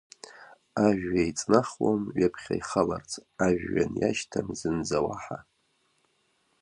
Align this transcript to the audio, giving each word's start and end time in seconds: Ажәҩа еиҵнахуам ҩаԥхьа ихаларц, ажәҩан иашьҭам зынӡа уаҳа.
Ажәҩа 0.85 1.21
еиҵнахуам 1.23 2.01
ҩаԥхьа 2.17 2.55
ихаларц, 2.59 3.11
ажәҩан 3.45 3.93
иашьҭам 4.01 4.47
зынӡа 4.59 4.99
уаҳа. 5.05 5.39